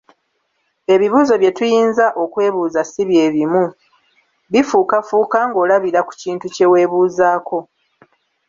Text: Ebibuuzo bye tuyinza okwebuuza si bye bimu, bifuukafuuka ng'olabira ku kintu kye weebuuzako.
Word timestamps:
Ebibuuzo 0.93 1.33
bye 1.41 1.51
tuyinza 1.57 2.05
okwebuuza 2.23 2.81
si 2.91 3.01
bye 3.09 3.25
bimu, 3.33 3.63
bifuukafuuka 4.51 5.39
ng'olabira 5.49 5.99
ku 6.07 6.13
kintu 6.21 6.45
kye 6.55 6.65
weebuuzako. 6.71 7.59